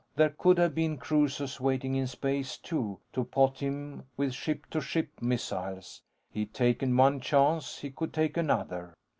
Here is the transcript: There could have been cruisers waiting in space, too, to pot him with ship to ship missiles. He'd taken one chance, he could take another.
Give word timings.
There 0.15 0.33
could 0.35 0.57
have 0.57 0.73
been 0.73 0.97
cruisers 0.97 1.61
waiting 1.61 1.93
in 1.93 2.07
space, 2.07 2.57
too, 2.57 2.97
to 3.13 3.23
pot 3.23 3.59
him 3.59 4.05
with 4.17 4.33
ship 4.33 4.65
to 4.71 4.81
ship 4.81 5.09
missiles. 5.21 6.01
He'd 6.31 6.55
taken 6.55 6.97
one 6.97 7.19
chance, 7.19 7.77
he 7.77 7.91
could 7.91 8.11
take 8.11 8.35
another. 8.35 8.95